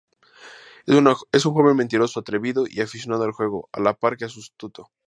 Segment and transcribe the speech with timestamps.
[1.31, 4.89] Es un joven mentiroso, atrevido y aficionado al juego, a la par que astuto.